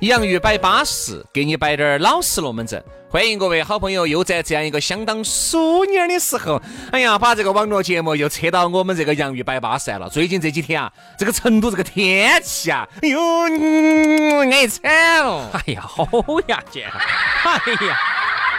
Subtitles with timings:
[0.00, 2.82] 洋芋摆巴适，给你摆点儿老实龙门阵。
[3.10, 10.08] 欢迎各位好朋友，又在这样一个相当舒年的时候，哎呀，把这个网络节目又扯到我们这个洋芋摆巴适来了。
[10.08, 13.20] 最近这几天啊，这个成都这个天气啊，哎呦，
[14.50, 15.50] 爱惨了。
[15.52, 16.06] 哎呀，好
[16.46, 16.88] 呀姐，
[17.44, 17.52] 哎
[17.86, 17.98] 呀，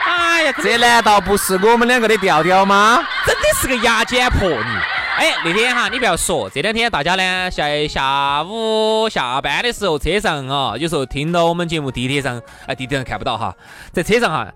[0.06, 3.04] 哎呀，这难道不是我们两个的调调吗？
[3.26, 5.01] 真的是个牙尖婆你。
[5.18, 13.56] 哎，那天哈，你不要说，这两天大家呢下下午下班的时候，车上啊，有时候听到我们节目，地铁上，哎，地铁上看不到哈，
[13.92, 14.48] 在车上哈，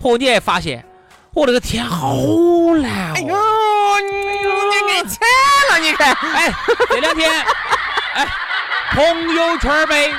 [0.00, 0.84] 嚯，你还发现，
[1.34, 3.36] 我那个天好蓝哦，哎呦，
[4.70, 5.18] 你你惨
[5.72, 6.52] 了，你看，哎，
[6.88, 7.30] 这两天，
[8.14, 8.26] 哎，
[8.92, 10.12] 朋友圈呗，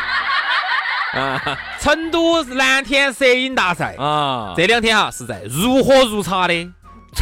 [1.14, 3.96] 啊，成都蓝天摄影大赛。
[3.98, 6.72] 啊，这两天哈是在如火如茶的。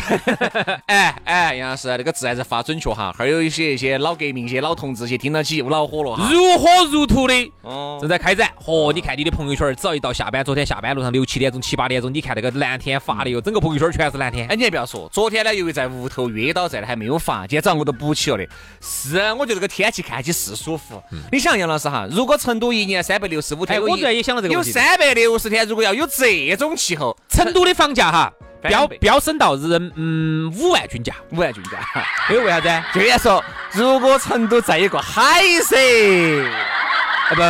[0.88, 3.14] 哎哎，杨老师，那个字还是发准确哈。
[3.18, 6.30] 还有一些一些老革命、一些老同志些听到起又恼火了哈。
[6.32, 8.50] 如火如荼的，哦，正在开展。
[8.64, 14.48] 嚯，你看你的朋友圈，只要一到下班，昨天下班路上六七点钟、七八点钟，你看那个蓝天发的哟，整个朋友圈全是蓝天。
[14.48, 18.48] 哎，你还不要说，昨天呢，由于在屋头约到在的还没有发，今天早上我都补起了的。
[18.82, 21.02] 是，我觉得这个天气看起是舒服。
[21.32, 28.34] 你想杨老师哈，如果成都一年三百六十五天，我昨天也想到这个有三百六十天，如果要有这种气候，成都的房价哈。
[28.70, 31.80] 飙飙升到人嗯五万均价，五万均价，
[32.30, 33.00] 因为为啥子？
[33.00, 33.44] 就要说，
[33.74, 35.76] 如果成都再一个海蛇，
[37.30, 37.42] 啊不，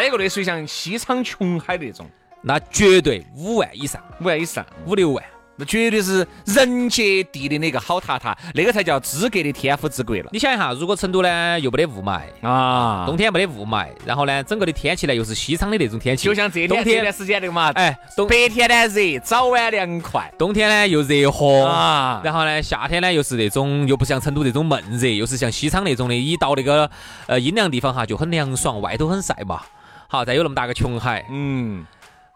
[0.00, 2.08] 这个类似于像西昌琼海那种，
[2.42, 5.24] 那绝对五万以上，五万以上，五六万。
[5.62, 10.24] 那绝对是人杰地灵的一个好塔塔，那个才叫资格的天府之国了。
[10.32, 17.96] 你想一下，如果成都呢又没得雾霾啊，冬天没得雾霾，然后呢整个的天气呢又是西昌的那种天气，就像这天这段时间那个嘛，哎，
[18.28, 26.90] 白天呢热，早晚凉快，冬天呢又热和啊，然后呢夏天呢又是那种又不像成都那种闷热，又是像西昌那种的，一到那个
[27.26, 29.60] 呃阴凉地方哈就很凉爽，外头很晒嘛。
[30.08, 31.86] 好，再有那么大个琼海，嗯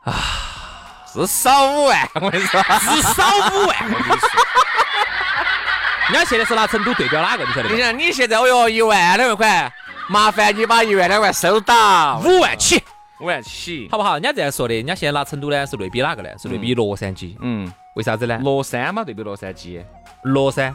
[0.04, 0.14] 啊。
[1.16, 3.76] 至少五万，我跟你说，至少五万。
[3.84, 4.28] 我跟你说，
[6.12, 7.44] 人家现在是拿成都对标哪个？
[7.46, 7.70] 你晓得？
[7.70, 9.72] 你想，你现在哦哟，一万两万块，
[10.08, 12.82] 麻烦你把一万两万收到，五万起，
[13.20, 14.12] 五万起，好不好？
[14.14, 16.28] 人家这样说的，人家现在拿成都呢是对比哪个呢？
[16.38, 17.34] 是对比洛杉矶。
[17.40, 18.38] 嗯，为啥子呢？
[18.42, 19.82] 乐山嘛，对比洛杉矶。
[20.22, 20.74] 乐山，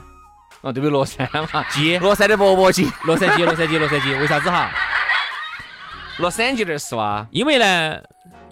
[0.61, 1.63] 哦，对比乐山嘛。
[1.69, 2.91] 鸡，乐山的钵钵鸡。
[3.03, 4.19] 洛杉矶，洛杉矶，洛杉矶。
[4.19, 4.71] 为啥子哈？
[6.17, 7.27] 洛杉矶的是哇？
[7.29, 8.01] 因为呢。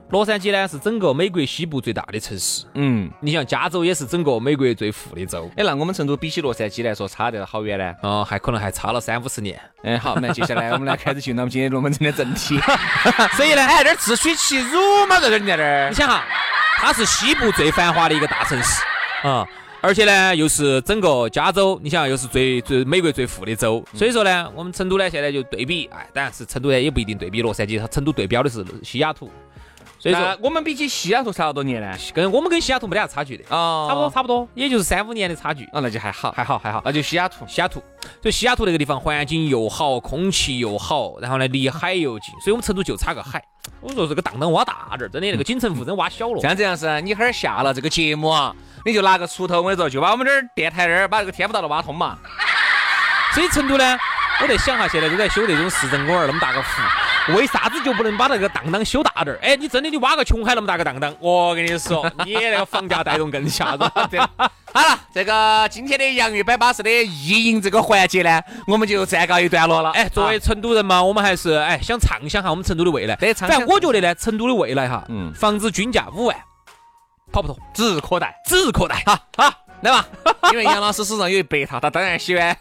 [0.09, 2.66] 洛杉矶呢是整个美国西部最大的城市。
[2.74, 5.47] 嗯，你像加州也是整个美国最富的州。
[5.56, 7.94] 哎，那我们成都比起洛杉矶来说差得好远呢？
[8.02, 9.59] 哦，还可能还差了三五十年。
[9.84, 12.59] 哎，好，那接下来我们来开始进入我们今天龙门阵的正题。
[13.38, 15.90] 所以呢，哎，这儿自取其辱嘛，在这儿你在这儿。
[15.90, 16.24] 你想哈，
[16.78, 18.84] 它是西部最繁华的一个大城市
[19.28, 19.46] 啊，
[19.80, 23.86] 而且呢又是整个加州，你想又是最最美国最富的州。
[23.94, 29.31] 所以说呢，我们成都呢现在就对比，哎，当然是成都呢也不一定对比洛杉矶，它成都对标的是西雅图。
[30.00, 37.84] 所以说，我们比起西雅图差好多年呢，跟我们跟西雅图没得啥差距的哦，差不多差不多，也就是三五年的差距啊，那就还好，还好还好，那就西雅图，西雅图，
[38.22, 43.44] 所以西雅图那个地方环境又好，空气又好，然后呢离海又近，所以我们成都就差个海。
[43.82, 46.40] 我说这个荡荡挖大点儿，真的那个锦城湖真挖小了。
[46.42, 48.56] 像这样子，你哈儿下了这个节目啊，
[48.86, 52.18] 你就拿个锄头，我跟你说，就把我们这儿电台这儿把这个天府大道挖通嘛。
[53.36, 53.98] 所以成都呢，
[54.41, 56.68] 我在想哈，现在都在修那种市政公园那么大个湖。
[57.35, 59.40] 为啥子就不能把那个荡荡修大点儿？
[59.41, 63.79] 哎，你真的你挖个琼海那么大个荡荡，我跟你说， 你那个房价带动更吓人。
[64.72, 69.91] 好了，这个今天的洋芋摆巴士的意淫这个环节呢，我们就暂告一段落了。
[69.91, 73.16] 哎，作为成都人嘛，我们还是哎想畅想下我们成都的未来。
[73.16, 76.37] 反正我觉得呢，成都的未来哈，嗯，房子均价五万，
[77.32, 78.97] 跑不脱，指日可待，指日可待。
[79.08, 79.52] 哈，好，
[79.82, 80.05] 来吧。
[80.53, 82.55] 因为杨老师手上有一百套，他当然喜欢，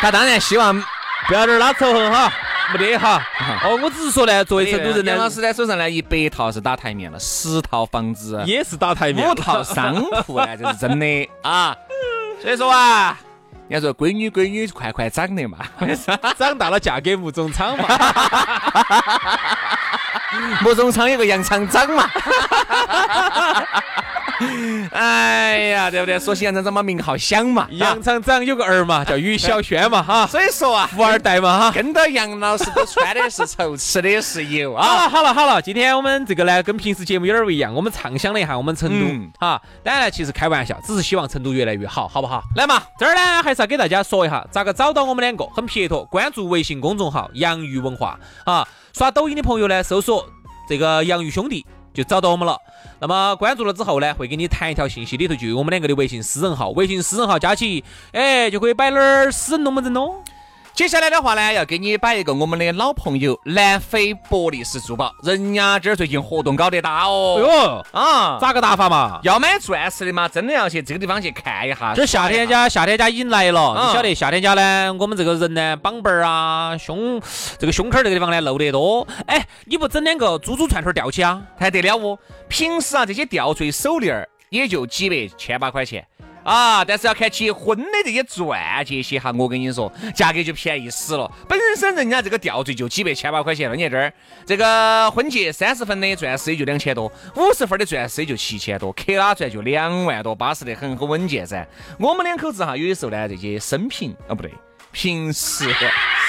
[0.00, 0.74] 他当然希望
[1.28, 2.32] 不要点儿拉仇恨哈。
[2.72, 3.22] 没得哈，
[3.64, 11.76] 哦，我只是说呢，作为成都人，杨老师呢手上呢一百套是打台面了，十套房子也是打台面，五套商铺呢就是真的 啊。
[12.42, 13.18] 所以说啊，
[13.68, 15.58] 人家说闺女闺女快快长的嘛，
[16.38, 17.84] 长大了嫁给吴总昌嘛。
[20.62, 22.10] 木种厂有个杨厂长嘛。
[24.92, 26.18] 哎呀，对不对？
[26.18, 27.66] 说起杨厂长嘛，名号响嘛。
[27.70, 31.72] 杨厂长有个儿嘛，叫于小轩嘛，哈， 所以说啊，富二代嘛，哈。
[31.72, 35.08] 跟到杨老师都穿的是绸，吃的是油好了 啊。
[35.08, 39.60] 好了好了，今天我们这个呢，跟平时节目有点不一样，我们畅想了一下我们成都嗯哈。
[39.82, 42.42] 当然了，其实开玩笑，只是希望成都越来越好，好不好？
[42.56, 50.26] 来嘛，这儿呢，还是要给大家说一下咋个找到我们两个，很撇脱，关注微信公众号“洋芋文化”啊，刷抖音的朋友呢，搜索
[50.68, 51.64] 这个“洋芋兄弟”
[51.94, 52.56] 就找到我们了。
[53.00, 60.22] 那么关注了之后呢，会给你弹一条信息，里头就有我们两个的微信私人号，微信私人号加起，哎，就可以摆点儿私人龙门阵喽。
[60.74, 67.38] 接下来的话呢，要给你摆一个我们的老朋友南非博利斯珠宝，人家这儿最近活动搞得大哦。
[67.38, 69.20] 哟，啊，咋个打法嘛？
[69.22, 71.94] 要买钻石的嘛，真的要去这个地方去看一下。
[71.94, 73.76] 这夏天家，夏天家已经来了。
[73.78, 77.22] 嗯你晓得夏天家呢，我们这个人呢，膀背儿啊，胸
[77.56, 79.06] 这个胸口儿这个地方呢露得多。
[79.26, 81.40] 哎，你不整两个珠珠串串吊起啊？
[81.56, 82.18] 还得了哦。
[82.48, 86.04] 平时啊，这些吊坠手链儿也就几百、千把块钱。
[86.44, 91.30] 啊，但是要看结婚的这些钻戒些哈，我跟你说，价格就便宜死了。
[91.48, 94.12] 本身人家这个吊坠就几百、千把块钱了，你看这儿
[94.44, 101.66] 这个婚戒三十分的钻石也就两千多，五十分的钻石也就七千多，克拉钻就两万多，巴适得很，很稳健噻。
[101.98, 104.52] 我们两口子哈，有的时候呢，这些生平啊不对，
[104.94, 105.66] 平时。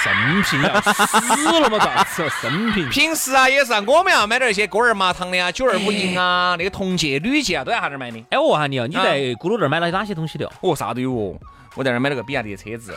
[0.04, 0.14] 生
[0.44, 1.80] 平要死了嘛？
[1.80, 2.30] 咋子？
[2.40, 8.24] 生平平时啊也是啊，我们要买点一些锅儿麻糖的啊，九二五银啊，那个铜戒、铝戒啊，都在哈这儿买的。
[8.30, 10.52] 哎，我问下你哦，你在咕噜这儿买了哪些东西的哦？
[10.62, 11.34] 哦，啥都有哦。
[11.74, 12.96] 我在那儿买了个比亚迪的车子，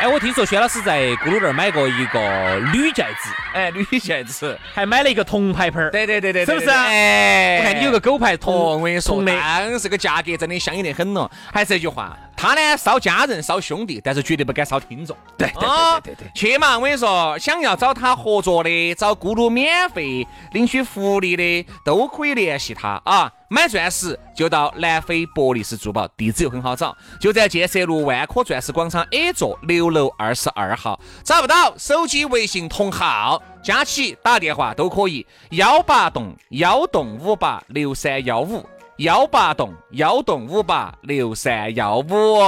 [0.00, 4.58] 哎，我听说薛老师在咕噜这儿买过一个铝戒指，哎，铝戒指。
[4.72, 5.90] 还买了一个铜牌牌儿。
[5.90, 9.22] 对对对对，是不是对对哎，我看你有个狗牌哦，铜，我跟你说。
[9.22, 11.30] 当时个价格真的相应得很了。
[11.52, 15.16] 还是那句话，他呢烧家人、烧兄弟，但是绝对不敢烧听众。
[15.38, 16.32] 对对对对对。
[16.34, 16.76] 去嘛！
[16.76, 23.30] 我跟你说，想要找他合作的，找咕噜免费领取福利的，都可以联系他啊！
[23.48, 30.98] 买钻石就到南非博利斯珠宝，地址又很好找，就在建设路万科钻石广场 A 座六楼二十二号。
[31.22, 38.66] 找不到，手机微信同号加起打电话都可以，幺八栋幺栋五八六三幺五。
[39.02, 42.38] 幺八栋幺栋五八六三幺五，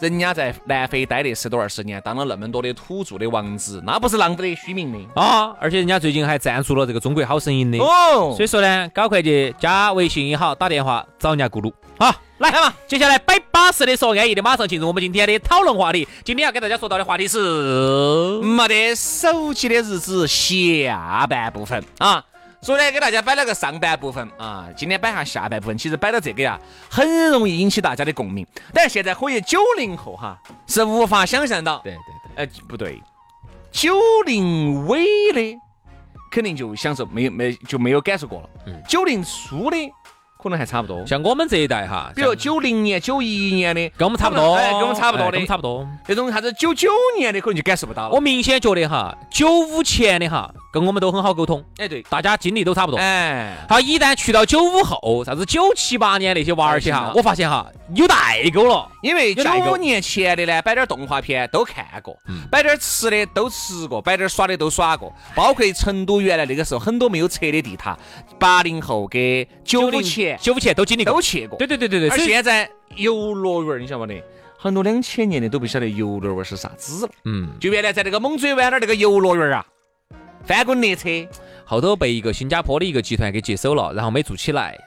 [0.00, 5.54] 人家在南非待了十多二十年，当了那么多的土著的王子，那不是浪得的虚名的啊！
[5.60, 11.72] 而且人家最近还赞助了这个《中国好声音》的，哦所以说呢，搞快去加微信也好，打电话找人家咕噜。
[12.00, 16.08] 好，来来嘛，接下来摆巴适的说安逸的，马上进入我们今天的讨论话题。
[16.24, 22.24] 今天要给大家说到的话题是，没得手机的日子下半部分啊。
[22.60, 25.78] 昨天给大家摆了个上半部分啊，今天摆下下半部分。
[25.78, 26.58] 其实摆到这个呀，
[26.90, 28.46] 很容易引起大家的共鸣。
[28.72, 30.36] 但现在可以九零后哈
[30.66, 31.98] 是无法想象到，对对
[32.34, 33.00] 对，呃，不对，
[33.70, 33.94] 九
[34.24, 35.58] 零尾的
[36.30, 38.48] 肯定就享受没有没就没有感受过了。
[38.66, 39.76] 嗯九零初的
[40.46, 45.88] 可能还差不多，像我们这一代哈，比如九零年、九一年的，跟我们差不多，哎跟我们差不多哎的，跟我们差不多。
[46.06, 46.88] 那种啥子九九
[47.18, 48.10] 年的可能就感受不到了。
[48.14, 52.98] 我明显觉得哈，九五前的哈，跟我们都很好沟通，哎对，大家经历都差不多。
[52.98, 58.88] 哎，好，一旦去到九五后，啥子九七八年那些娃儿些哈我发现哈有代沟了。
[59.02, 67.96] 因为九五年前的呢，摆点动画片都看过，嗯摆点吃的都吃过，摆点耍的都耍过，包括成都原来那个时候很多没有拆的地塔，
[68.38, 71.20] 八零后跟九五前九五前都经历过都。
[71.20, 71.58] 去过。
[71.58, 74.24] 对对对对对，而现在游乐园儿，你晓得没得？
[74.58, 77.12] 很多两千年的都不晓得游乐园儿是啥子了。
[77.24, 79.66] 嗯，就原来在那个猛追湾那儿那个游乐园儿啊，
[80.44, 81.08] 翻滚列车，
[81.64, 84.78] 后头被一个新加坡的一个集团给接手了，然后没做起来。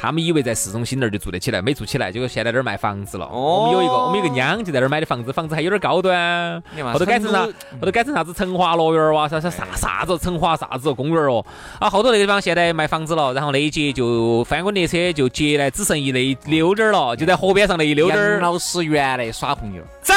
[0.00, 3.26] 他们以为在市中心那儿就住得起来，没住起来，结果现在那儿卖房子了。
[3.26, 7.40] 哦我们有一个，我们有个娘就在那儿买的房子，房子还有点高端，后头改成啥？
[7.42, 11.44] 后头改成啥子成华乐园儿哇，啥啥啥啥子成华啥子公园儿哦。
[11.78, 18.40] 啊，后头那个地方现在卖房子了，然后那一节就翻滚列车就接来只剩一那一溜点儿了，就在河边上那一溜点杨儿。
[18.40, 20.14] 老师原来耍朋友，走，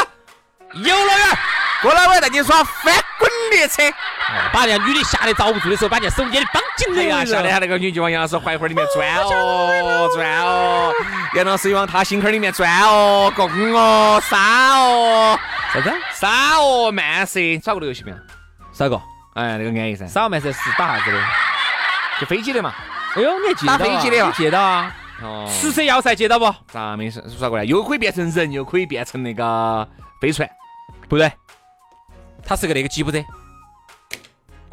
[0.75, 1.37] 游乐园儿。
[1.81, 3.83] 过来我要带你耍翻滚列车。
[4.51, 10.93] 把人家女的吓得遭不住的时候，把人家手机的绑紧了哎呀，吓得他那个女就往杨老师怀怀里面钻哦，钻哦，
[11.36, 15.39] 杨老师又往他心坎里面钻哦，拱哦，杀哦，
[15.74, 15.93] 啥子？
[16.13, 18.17] 杀哦，慢射，耍过这个游戏没有？
[18.74, 19.01] 耍过？
[19.36, 21.19] 哎，那个安逸噻，杀哦慢射是打啥子的？
[22.22, 22.74] 就飞机的嘛。
[23.15, 24.95] 哎呦，你还记得打飞机的嘛你记得啊？
[25.22, 26.53] 哦，十色要塞接到不？
[26.72, 27.24] 咋没事？
[27.38, 29.88] 耍过来，又可以变成人，又可以变成那个
[30.22, 30.50] 飞船。
[31.07, 31.31] 不对，
[32.45, 33.24] 它是个那个吉普车。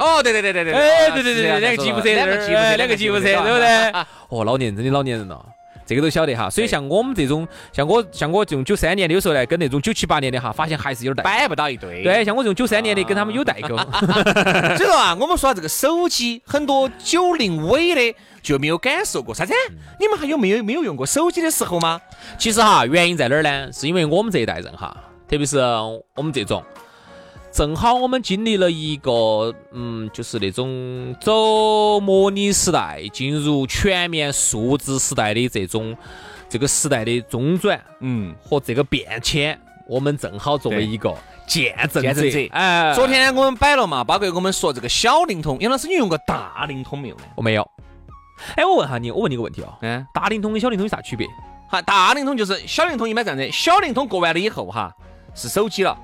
[0.00, 3.92] 哦，对对对对对，哎，对对对对，两个吉普车，两个吉普车，哎两个吉普车，对不对？
[4.30, 5.44] 哦，老年人真的老年人了。
[5.86, 6.48] 这个都晓得哈。
[6.48, 12.04] 所以像我们这种，像我像我这种九三年的，有时候呢，跟那种九七八年的哈，发现还是有点代摆不到一堆。
[12.04, 13.76] 对，像我这种九三年的，跟他们有代沟。
[13.76, 19.52] 所以说啊，我们说这个手机，很多九零尾的就没有感受过啥子？
[19.98, 22.00] 你们还有没有没有用过手机的时候吗？
[22.38, 23.72] 其实哈，原因在哪儿呢？
[23.72, 24.96] 是因为我们这一代人哈，
[25.28, 26.62] 特别是我们这种。
[27.52, 35.96] 正好我们经历了一个，嗯，就是那种走模拟时代进入全面数字时代的这种
[36.48, 41.12] 这个时代的中转，嗯，和这个变迁，我们正好作为一个
[41.46, 42.48] 见证者。
[42.52, 47.22] 哎，昨天我们摆了嘛，包括我们说这个小灵通，杨老师，你用过大灵通没有呢？
[47.34, 47.68] 我没有。
[48.54, 51.26] 哎，我问下你，我问你个问题哦，嗯，大灵通跟小灵通有啥区别？
[51.68, 54.94] 哈，大灵通就是小灵通一般这样子，小灵通过完了以后哈，
[55.34, 55.98] 是手机了。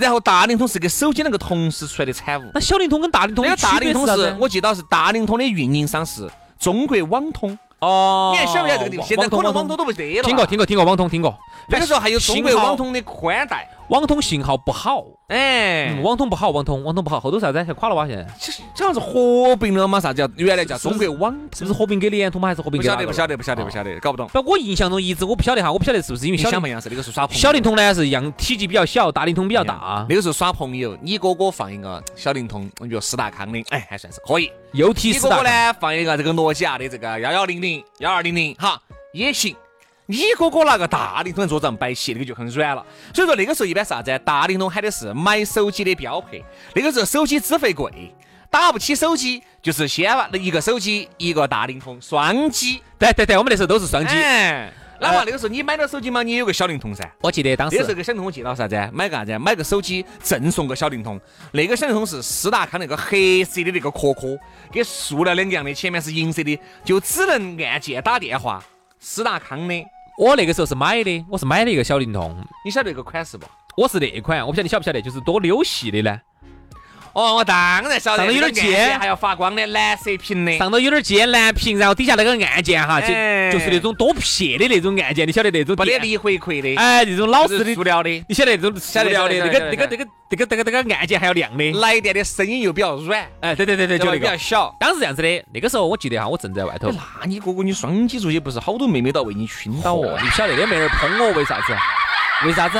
[0.00, 2.50] 然后大灵通是跟手机那个同时出来的产物。
[2.54, 6.28] 那小灵通跟大灵通有大灵通是我记到是大灵通的运营商是
[6.58, 7.56] 中国网通。
[7.80, 9.06] 哦，你还晓不晓得这个地方？
[9.06, 10.22] 现在可能网通都不得了。
[10.22, 11.34] 听过听过听过网通听过。
[11.68, 13.68] 那个时候还有中国网通的宽带。
[13.90, 17.60] 网通信号不好，哎，网通不好，网通网通不好，后头啥子？
[17.60, 18.06] 还垮了哇？
[18.06, 19.98] 现在其实好像是合并了嘛？
[19.98, 21.36] 啥叫原来叫中国网？
[21.52, 22.46] 是不是合并给联通吗？
[22.46, 22.80] 还是合并？
[22.80, 24.28] 不晓得，不晓得，不晓得，不晓得，搞不懂。
[24.28, 27.40] 不，我印象中一直我不晓得哈，我不晓得是不是因为小灵通是那个是耍朋友。
[27.40, 30.06] 小灵通呢是样体积比较小，大灵通比较大。
[30.08, 34.52] 那个时候耍朋友，你哥哥放一个小灵通，我觉得斯达康的，哎，还算是可以。
[34.72, 38.80] 又提斯达哥哥呢放一个这个诺基亚的这个幺幺零零、幺二零零，哈，
[39.12, 39.56] 也行。
[40.10, 42.84] 你哥哥拿个大灵通桌子上摆起，那个就很软了。
[43.14, 44.20] 所以说那个时候一般啥子？
[44.24, 46.44] 大灵通喊的是买手机的标配。
[46.74, 48.12] 那个时候手机资费贵，
[48.50, 52.82] 打不起手机，就是先一个手机一个大灵通，双机。
[52.98, 54.16] 对对对，我们那时候都是双机。
[55.02, 57.08] 哪怕那个时候你买了手机嘛，你有个小灵通噻。
[57.20, 58.76] 我记得当时那时候个小灵通，我记到啥子？
[58.92, 59.38] 买个啥子？
[59.38, 61.18] 买个手机赠送个小灵通。
[61.52, 64.36] 那个小灵通是斯达康那个黑色的那个壳壳，
[64.72, 68.60] 跟塑料两个样的，前面是银色的，就只能按键打电话。
[68.98, 69.86] 斯达康的。
[70.20, 72.36] 我那个时候是买的，我是买了一个小灵通。
[72.62, 73.46] 你晓得那个款式不？
[73.74, 76.20] 我是那款，我不晓得你晓不晓得，就是多溜细的呢。
[77.12, 78.24] 哦，我当然晓得。
[78.24, 80.56] 上头有点尖，还要发光的蓝色屏的。
[80.58, 83.08] 上头有点尖，蓝屏，然后底下那个按键哈，就
[83.52, 85.74] 就是那种多撇的那种按键，你晓得那种。
[85.74, 86.74] 不得力回馈的。
[86.76, 91.72] 哎，那种老式的塑料的，你晓得那种塑料的，那个那个那个那个那个那个按键还要亮的。
[91.80, 93.26] 来电的声音又比较软。
[93.40, 94.74] 哎，对对对对，就那个比较小。
[94.78, 96.92] 当时这样子的，那个时候我记得哈，我正在外头。
[97.20, 100.16] 那你哥哥你双击出去，不是好多妹妹都要为你熏到哦？
[100.22, 101.76] 你不晓得那妹儿喷我为啥子？
[102.46, 102.78] 为啥子？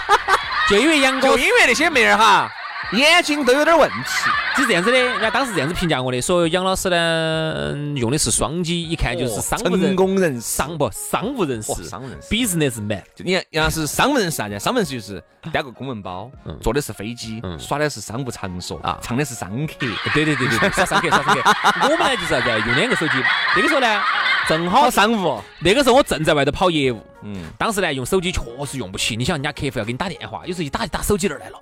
[0.68, 2.50] 就因为杨哥，就因为那些妹儿哈。
[2.92, 13.02] 眼睛都有点问题，是这样子的，人家当时这样子评价我的，说杨老师呢用的是双击，一看就是商务成功人士，商不商务人士，商务人士，business man。
[13.14, 14.58] 就你看，杨老师商务人士啥子？
[14.58, 15.22] 商务人士就是
[15.52, 19.74] 带个公文包，坐的是飞机，耍的是商务场所啊，唱的是商客。
[19.78, 21.42] 对对对对对，耍商客耍商客。
[21.88, 22.48] 我们呢就是啥子？
[22.66, 23.14] 用两个手机。
[23.56, 24.02] 那个时候呢，
[24.48, 25.40] 正好商务。
[25.60, 29.16] 那个时候我正在外头跑业务，嗯，当时呢用手机确实用不起。
[29.16, 31.58] 你想人家客户要给你打电话，有时候一打就打手机那儿来了，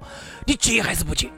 [0.47, 1.29] 你接还是不接？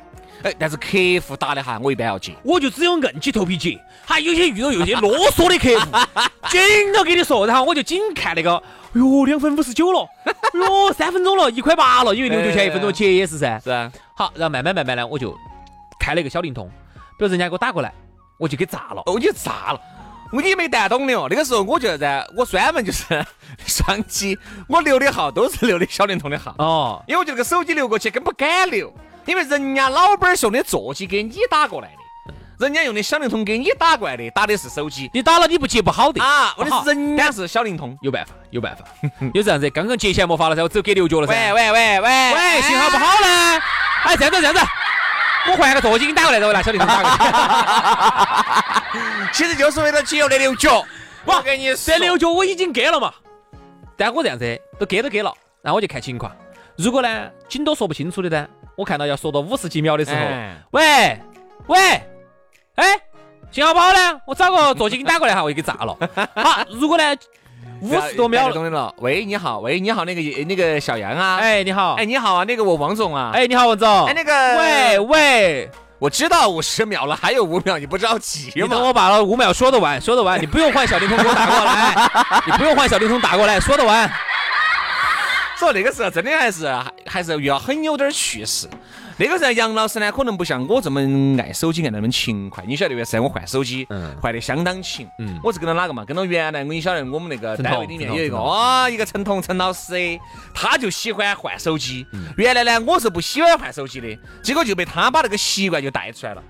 [0.43, 0.89] 哎，但是客
[1.27, 3.79] 户打的哈，我一般要接，我就只有硬起头皮接。
[4.05, 5.97] 还有些遇到有些啰嗦的客户，
[6.51, 8.61] 紧到给你说，然后我就紧看那个，
[8.95, 10.05] 哟，两分五十九了，
[10.55, 13.61] 哟，三分钟了，一块八了，因为六角钱一分钟接也是噻。
[13.63, 13.93] 是啊。
[14.17, 15.33] 好，然后慢慢慢慢呢，我就
[16.01, 16.69] 开了一个小灵通，
[17.17, 17.93] 比如人家给我打过来，
[18.37, 19.03] 我就给炸了。
[19.07, 19.81] 哦，你炸了，
[20.33, 21.27] 我也没蛋懂的哦。
[21.31, 23.05] 那个时候我就在，我专门就是
[23.67, 26.55] 双击，我留的号都是留的小灵通的号。
[26.59, 27.05] 哦。
[27.07, 28.93] 因为我这个手机留过去，更不敢留。
[29.27, 31.89] 因为人家老板儿用的座机给你打过来
[32.27, 36.53] 的，人家用的小灵通给你打过来的，打的是手机，你打了你不接不好的啊。
[36.57, 38.85] 我的是人家是小灵通，有办法，有办法，
[39.33, 39.71] 有这样子。
[39.71, 41.33] 刚刚接线没法了噻，我只有给六角了噻。
[41.33, 43.63] 喂喂喂喂喂，信号不好呢。
[44.05, 44.61] 哎，这样子这样子，
[45.51, 47.19] 我换个座机给你打过来，然后拿小灵通打过来。
[49.33, 50.85] 其实就是为了节约那六角。
[51.25, 53.13] 我跟你说，这六角我已经给了嘛。
[53.97, 55.33] 但我这样子都给都给了，
[55.63, 56.35] 然后我就看情况。
[56.77, 58.49] 如果呢，紧都说不清楚的呢？
[58.75, 60.21] 我看到要说到五十几秒的时候，
[60.71, 61.21] 喂
[61.67, 62.03] 喂，
[62.75, 62.99] 哎，
[63.51, 65.97] 信号不好呢，我找个座机给你打过来哈，我就给炸了。
[66.35, 67.05] 好，如果呢
[67.83, 68.95] 五十多秒懂的了。
[68.99, 78.53] 喂，你好，喂，你好，那个那个小杨啊，哎，你好，哎，你好啊，那个我王总啊，哎，你好，王总，哎，那个，喂喂，我知道五十秒了，还有五秒，你不着急吗？
[78.55, 82.11] 你等我把了五秒说的完，说的完，你不用换小灵通给我打过来，
[82.47, 84.09] 你不用换小灵通打过来，说的完。
[85.59, 88.69] 说那个时候真的还是还是要很有点趣势。
[89.19, 91.01] 那个时候杨老师呢，可能不像我这么
[91.41, 92.65] 爱手机爱那么勤快。
[92.67, 93.87] 你晓得，原噻我换手机，
[94.21, 95.07] 换的相当勤。
[95.19, 96.05] 嗯，我是跟到哪个嘛？
[96.05, 99.95] 跟到原来，我你晓得，我们那个单位里面有一个啊，一个陈彤陈老师，
[100.55, 102.07] 他就喜欢换手机。
[102.37, 106.43] 原来呢，我是不喜欢换手机的，结果就被他把那个习惯就带出来了。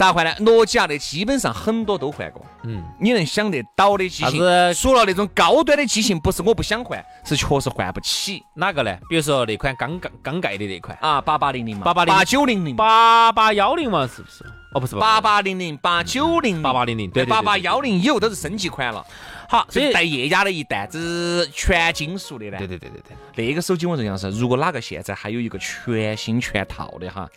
[0.00, 0.34] 咋换呢？
[0.38, 2.42] 诺基亚的基本上很多都换过。
[2.62, 4.40] 嗯，你能想得到的机型
[4.72, 8.96] 除了那种高端的机型，不是我不想换，是确实换不起哪个呢？
[9.10, 11.20] 比如说那款刚刚刚盖的那款，啊。
[11.20, 14.42] 八八零零嘛，8800八九零零，八八幺零嘛，是不是？
[14.72, 19.04] 哦，不是八八零零、八九零、八八零零，对八八幺零以后都是升级款了。
[19.50, 22.56] 好，所以这带液压的一代，这是全金属的呢。
[22.56, 23.02] 对对对对
[23.34, 27.28] 对，那个手机我这样是，如果哪个现在还有一个全新全套的哈，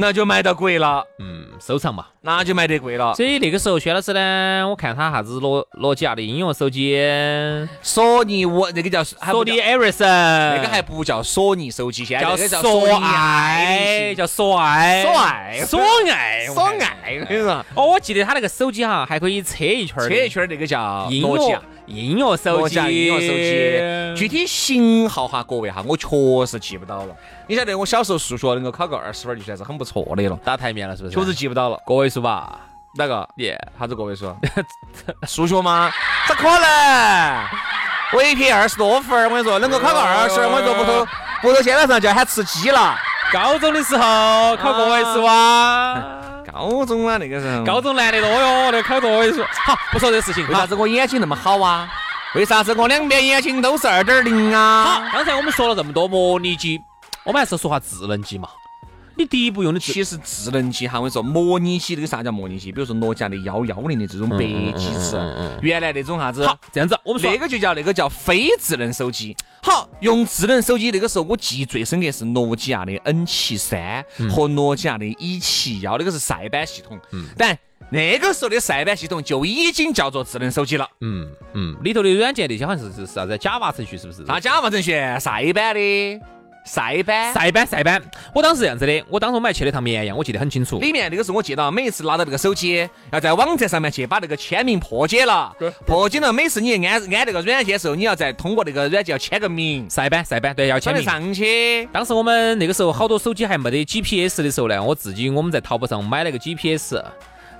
[0.00, 2.06] 那就卖得贵了，嗯，收藏嘛。
[2.20, 3.12] 那就卖得贵了。
[3.14, 6.96] 所以那个时候，薛老师呢，我看他啥子诺诺基亚的应用手机，
[7.82, 10.06] 索尼我那个叫索尼 Ericsson，
[10.56, 15.64] 那个还不叫索尼手机，现在叫索爱，叫索爱，索爱。
[15.64, 21.94] 索爱，索爱，我跟你说，哦，我记得他那个手机哈，还可以车一圈儿的，车一圈儿那个叫音诺基亚乐。
[21.94, 26.08] 音乐手机，音乐手机，具体型号哈，各位哈，我确
[26.46, 27.16] 实记不到了。
[27.46, 31.14] 你晓得我小时候数学能够考个二十分就算是很不错的了，打台面了，是不是？
[31.14, 31.78] 确实记不到了。
[31.86, 32.60] 个位数吧？
[32.96, 33.28] 哪个？
[33.36, 34.34] 耶，啥子个位数？
[35.26, 35.90] 数学吗？
[36.28, 37.44] 咋可能？
[38.12, 41.06] 我一撇二十多分儿，我跟你说，能够考个二十分，我跟你说，不头
[41.42, 42.96] 不头现在上就要喊吃鸡了。
[43.30, 46.17] 高中的时候考个位数啊，
[46.58, 47.62] 高中啊，那个时候。
[47.64, 49.44] 高中难得多哟，那考个位数。
[49.44, 50.44] 好，不说这个事情。
[50.48, 51.88] 为啥子我眼睛那么好啊？
[52.34, 56.80] 为啥子我两边眼睛都是二点零啊好啊？，刚才我们说了这么多模拟机，
[57.22, 58.48] 我们还是说下智能机嘛。
[59.18, 62.70] 你第一步用的其实智能机哈，我跟你说，模拟机那个啥叫模拟机？
[62.70, 64.38] 比如说诺基亚的幺幺零的这种白
[64.78, 65.20] 机子，
[65.60, 69.36] 原来那种啥子，好，这样子我们说那个就叫那个叫非智能手机。
[69.60, 76.96] 好，用智能手机那个时候我记忆最深刻是诺基亚的 N 七三和诺基亚的 E 七幺，那个是塞班系统。
[77.36, 77.58] 但
[77.90, 80.88] 那个时候的塞班系统就已经叫做智能手机了。
[81.00, 84.22] 嗯嗯，里头的软件那些好像是是是啥子 Java 程序是不是？
[84.22, 86.20] 它加嘛程序塞班的
[86.68, 87.32] 塞班。
[87.32, 88.02] 塞班塞班，
[88.34, 90.78] 我当时这样子的，我当时我们还去了趟绵阳，我记得很清楚。
[90.78, 95.56] 里面那个时候我记到，每一次拿到那个手机，要在网站上面去把那个签名破解了，
[95.86, 96.32] 破解了。
[96.32, 101.02] 每次你按按那个软件的时候，你要再通过那个软件要签个名，塞班塞班，对，要签名。
[101.02, 101.86] 上去。
[101.92, 107.02] 当时我们那个时候好多手机还没得 GPS 的时候呢，我自己我们在淘宝上买了个 GPS，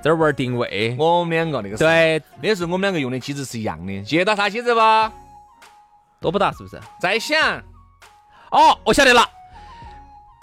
[0.02, 0.94] 这儿玩定位。
[0.98, 4.80] 我们两个那个时候，对，那时候我们两个用的机子是一样的，记得到啥机子不？
[6.20, 6.78] 多不大是不是？
[7.00, 7.62] 在想
[8.50, 9.28] 哦，我晓得了，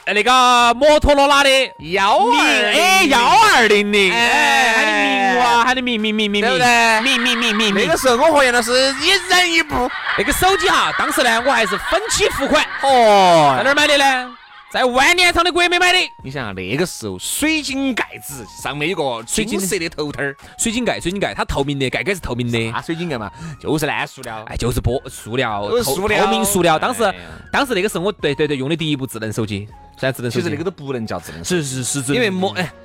[0.05, 7.01] 呃那个摩托罗拉的零幺二哎幺二零零，哎哎，喊的名哇，喊的名名名名名，对不对？
[7.01, 7.97] 明明明明明那个。
[7.97, 9.89] 时候我和杨老师一人一部。
[10.17, 13.55] 那个手机哈，当时呢我还是分期付款，哦。
[13.57, 14.31] 在哦，哪儿买的呢？
[14.75, 22.71] 在万年厂的国美买的，你想啊，那个时候水晶盖子上面有个金色的头头儿，水晶盖，水晶盖，它透明的，盖盖是透明的。
[22.73, 24.43] 啥水晶盖嘛，就是烂塑料。
[24.47, 26.77] 哎，就是玻塑料，塑料透明塑料。
[26.77, 27.09] 当时
[27.53, 29.65] 当时那个时候我对对对用的第一部智能手机，
[29.97, 30.43] 算智能手机。
[30.43, 32.84] 其实那个都不能叫智能手机，是是是因为摸哎，但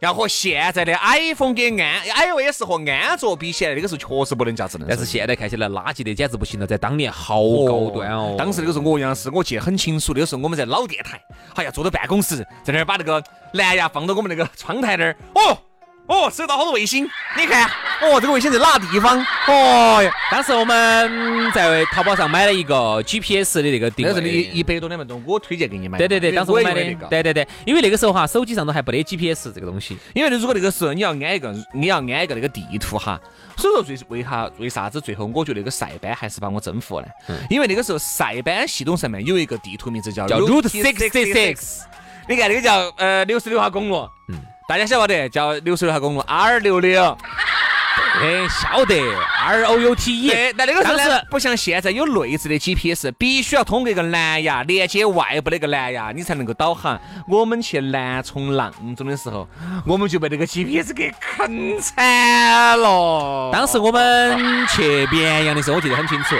[0.00, 4.86] 要和现在的 iPhone 跟安 iOS 和安卓比起来，那个时候确实不能叫智能。
[4.86, 8.34] 但是现在看起来垃圾的简直不行了，在当年好高端哦。
[8.36, 11.18] 当时那个时候我杨是我记得很清楚，那个时候我们在老电台，
[11.54, 15.58] 哎呀，坐到办公室，在那儿把那个蓝牙放到我们那个窗台那儿，哦
[16.06, 17.04] 哦，收到好多卫星，
[17.36, 17.64] 你看，
[18.00, 19.18] 哦，这个卫星在哪个地方？
[19.48, 24.42] 哦呀，当时我们在淘宝上买了一个 GPS 的那个定那是你位。
[24.44, 25.98] 一百多两百多，我推荐给你买。
[25.98, 29.98] 对对对，当时我买的那个，对对对，因为那个时候哈，手机上都还不得 GPS 这个东西。
[30.14, 33.20] 因为如果那个时候你要安一个，你要安一个那个地图哈，
[33.56, 37.36] 所以说最为啥为啥子最后我觉得那个塞班还是把我征服了呢？
[37.50, 41.80] 因为那个时候塞班系统上面有一个地图名字叫叫 Route Sixty Six，
[42.28, 47.16] 你看那个叫呃六十六号公路，嗯，大家晓不得叫六十六号公路 R 六六，
[48.20, 48.96] 哎，晓得
[49.40, 50.28] R O U T E。
[50.28, 57.00] 对，但那个时候呢不像现在有内置的 GPS，必须要通过一个蓝牙连接外部那个蓝牙，你才能够导航。
[57.28, 59.48] 我们去南充阆中的时候，
[59.86, 63.50] 我们就被那个 GPS 给坑惨了。
[63.52, 66.34] 当时我们去绵阳的时候，我记得很清楚。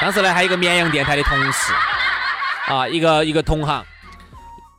[0.00, 1.72] 当时呢，还有一个绵阳电台的同事
[2.68, 3.84] 啊，一个一个同行，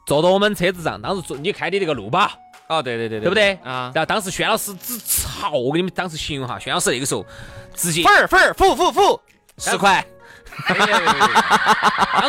[0.05, 2.31] 坐到我们车子上，当时坐你开的那个路霸，
[2.67, 3.53] 哦，对对对对不对？
[3.63, 7.25] 啊，然后当时轩老师只操，我给你们当时形容哈，轩老师那个时候
[7.73, 9.21] 直接粉儿粉儿付付付
[9.57, 10.05] 十块，
[10.67, 10.77] 当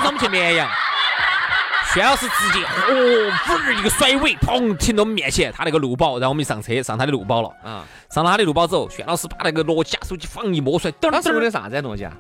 [0.01, 0.71] 时我们去绵阳，
[1.93, 7.49] 轩老师直接哦，粉儿一个甩尾，砰停到我们面前，他那个路宝，然后我们就上车上他的路宝了。
[7.65, 12.13] 啊，上了他的路宝之后，轩老师把那个诺基亚手机放一摸出来，当时用的，啥子诺基亚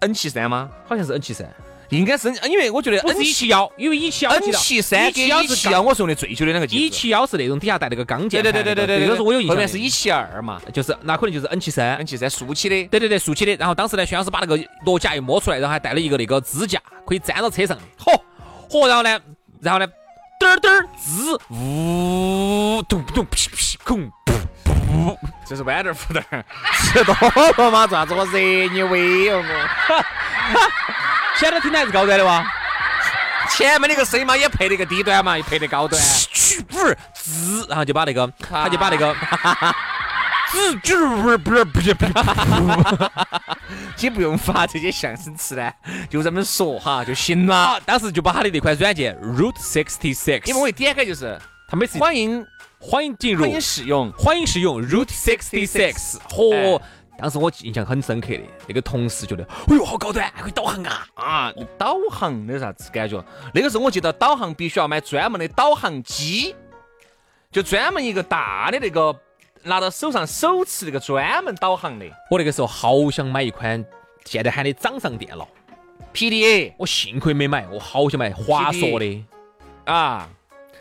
[0.00, 0.70] ？N 七三吗？
[0.86, 1.48] 好像是 N 七三，
[1.90, 6.82] 应该是，因为我觉得不 N 是一七幺，因为一七幺 N 七三跟一七幺，我是用的最久的两个机子。
[6.82, 9.56] 一七幺是那种底下带那个钢键对对对对对对，那个是我有印象的。
[9.56, 12.06] 后面是一七二嘛就是那可能就是 N 七三，N。
[12.06, 12.84] 七三竖起的。
[12.88, 13.54] 对对对，竖起的。
[13.56, 17.82] 然后当时呢，轩老师把那个诺基亚一摸出来，然后还带了一个那个支架，可以粘到车上的。
[18.02, 18.18] 嚯
[18.68, 19.20] 嚯，然后呢，
[19.60, 19.86] 然后呢，
[20.40, 24.10] 嘚嘚儿滋呜咚咚噼噼空
[24.64, 26.44] 噗这是豌豆腐蛋儿，
[26.92, 27.14] 吃多
[27.64, 27.86] 了嘛？
[27.86, 28.38] 咋子我惹
[28.72, 30.04] 你威哦我？
[31.38, 32.44] 现在听的还是高端的哇？
[33.50, 36.00] 前面那个声嘛也配了一个低端嘛，也配的高端。
[36.32, 39.14] 去不是滋，然后就把那个他就把那个
[40.50, 43.10] 滋滋不是不是不是不是，
[43.96, 45.72] 先不用发这些相声词呢，
[46.10, 47.56] 就这么说哈就行了。
[47.56, 52.44] 啊，当时就把他的那款软件 Root Sixty Six，因为我一点开就是他每次欢迎
[52.78, 56.82] 欢迎进入欢迎使用，欢迎使用 Root Sixty Six，嚯哎！
[57.18, 61.08] 当时我印象很深刻的，那个同事觉得，哎呦，好高端，还可以导航啊！
[61.14, 63.22] 啊，导航那啥子感觉？
[63.52, 66.54] 那个时候我记得导航必须要买专门的导航机，
[67.50, 69.12] 就专门一个大的那个
[69.64, 73.84] 拿到手上手持那个专门导航的我那个时候好想买一款
[74.24, 75.48] 现在喊的掌上电脑
[76.14, 79.24] ，PDA 我幸亏没买，我好想买华硕的
[79.86, 80.30] 啊。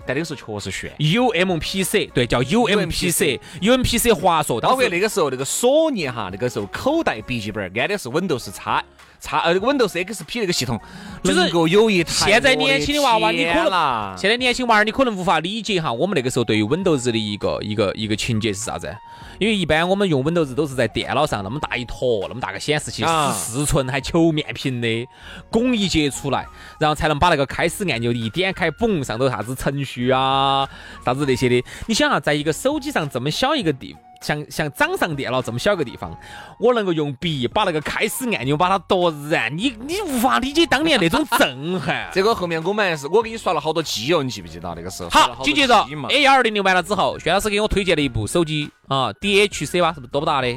[0.05, 4.61] 但那个时候确实炫，UMPC，对，叫 UMPC，UMPC 华硕。
[4.61, 8.83] 包当时括那个时候那个索尼哈，那个时候口袋笔记本安的是 Windows 叉
[9.19, 10.79] 叉呃 Windows XP 那个系统，
[11.23, 12.31] 就是能够有一台。
[12.31, 18.95] 现在年轻的娃娃，你可能能现在年轻娃儿，你可能无法理解哈，我们那个时候对于 Windows 的一个一个一个情节是啥子？
[19.39, 25.07] 因为一般我们用 Windows 都是在电脑上那么大一坨，那么大个显示器，啊十四寸还球面屏的，
[25.51, 26.47] 拱一截出来，
[26.79, 30.67] 然后才能把那个开始按钮一点开，嘣，上头啥子程序啊，
[31.05, 31.63] 啥子那些的。
[31.87, 33.95] 你想啊，在一个手机上这么小一个地。
[34.19, 36.11] 像像掌上电脑这么小个地方，
[36.59, 42.09] 我能够用笔把那个开始按钮把它夺燃，你你无法理解当年那种震撼。
[42.11, 45.09] 这个后面我们还是我给你刷了好多机哦，你记不记得那个时候？
[45.11, 50.47] 好，紧接着 A 幺二零零完了之后，薛老师给我推荐了一部手机啊，DHC 吧，是不是多不大的？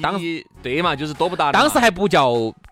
[0.00, 0.16] 当
[0.62, 1.58] 对嘛，就是多不大的。
[1.58, 2.30] 当时还不叫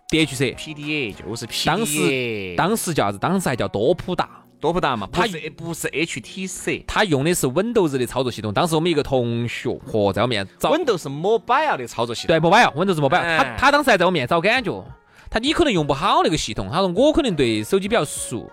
[0.09, 3.19] DHC，PDA 就是 PDA，当时当时叫啥子？
[3.19, 4.29] 当时还叫多普达。
[4.61, 6.85] 多不大嘛，它不是不是 HTC。
[6.87, 8.53] 它用的是 Windows 的操作系统。
[8.53, 12.41] 当时我们一个同学嚯，在我面前找 Windows Mobile 的操作系统。
[12.41, 14.85] 对 Mobile，Windows Mobile，他哎他当时还在我面前找感觉。
[15.31, 18.51] 他你可能用不好那个系统，他说我可能对手机比较熟，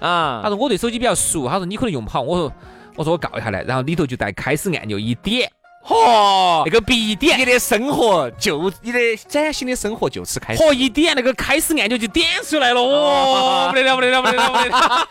[0.00, 2.52] 啊，他说我对手机比较熟，他说你可能用不好，我说
[2.96, 5.50] 我说我告一下来，然后里头就带开始按钮一点，
[5.86, 10.62] 嚯那，个必点你的生活就你的崭新的生活就此开始。
[10.62, 15.08] 嚯一点那个开始按钮就点出来了，哦， 不得了不得了不得了不得了，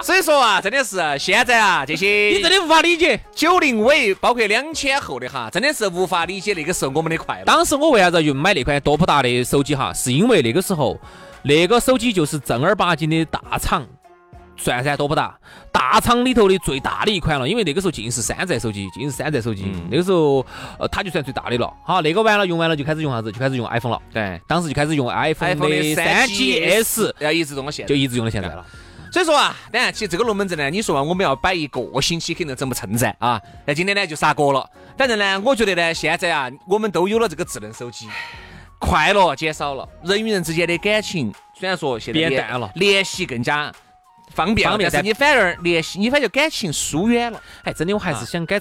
[0.02, 3.20] 所以说啊，真的是现在啊，这些你真的无法理解。
[3.34, 7.44] 九零尾，包括两千后的哈，真的是无法理解那个时候我们的快乐。
[7.44, 9.92] 当时我为啥子要买那款多普达的手机哈？
[9.92, 10.98] 是因为那个时候
[11.42, 13.86] 那个手机就是正儿八经的大厂。
[14.56, 15.36] 算噻，多不大
[15.72, 19.64] 大厂里头的最大的一款了，因为那个时候尽是山寨手机，尽是山寨手机。
[19.66, 20.44] 嗯那个时候，
[20.78, 21.72] 呃，它就算最大的了。
[21.84, 23.30] 好，那个完了，用完了就开始用啥子？
[23.30, 24.00] 就开始用 iPhone 了。
[24.12, 27.94] 对当时就开始用 iPhone 的的三 GS，要一直用到现在就。
[27.94, 28.64] 一直用到现在了。
[29.12, 33.40] 所以说啊，当然，其实这个龙门阵呢，你说啊，我们要摆一个星期，肯定整不称噻啊。
[33.64, 34.68] 那今天呢就杀过了。
[34.98, 38.08] 反正呢，我觉得呢，现在啊，我们都有了这个智能手机，
[38.80, 43.72] 快乐减少了，人与人之间的感情虽然说现在联变淡了联系更加
[44.34, 47.40] 方便了，方便但是你反而联系，你反而感情疏远了。
[47.62, 48.60] 哎，真的，我还是想改，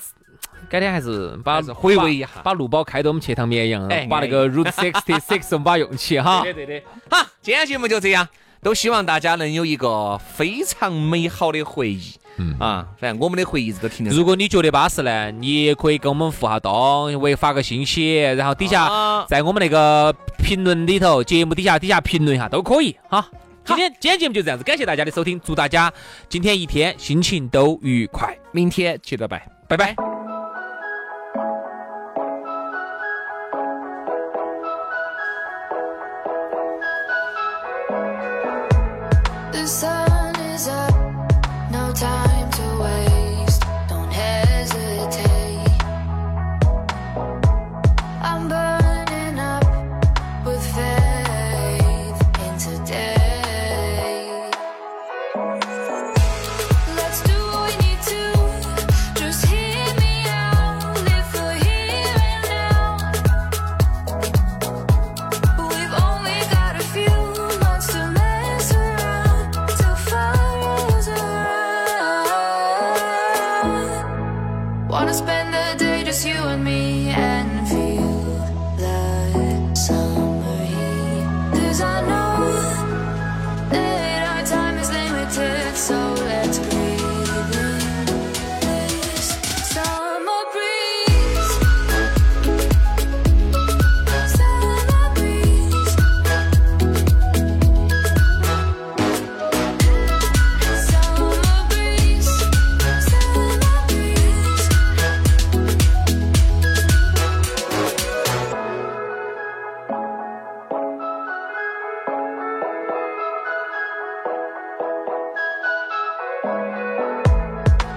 [0.70, 6.42] 改天还是把回味一下把把路宝开到我们去趟绵阳哎，把那个 Route Sixty Six 我们把它用起哈。
[6.46, 6.86] 对的，对的。
[7.10, 8.28] 好，今天节目就这样，
[8.62, 12.14] 都希望大家能有一个非常美好的回忆。
[12.38, 14.18] 嗯啊，反正我们的回忆一直都停留在。
[14.18, 20.12] 如果你觉得巴适呢，你也可以给我们互下动，为发个信息，然后底下啊在我们那个
[20.44, 23.30] 评论里头，节目底下底下评论一下都可以哈。
[23.66, 25.92] 今天今天节目就这样子，感谢大家的收听，祝大家
[26.30, 29.48] 今天一天心情都愉快，明天接着拜。
[29.68, 30.13] 拜拜。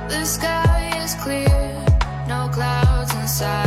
[0.09, 1.85] The sky is clear,
[2.29, 3.66] no clouds inside.